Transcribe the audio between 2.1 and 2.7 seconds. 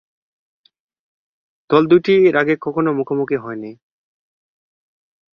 এর আগে